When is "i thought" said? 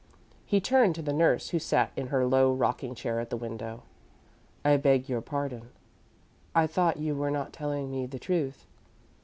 6.55-6.97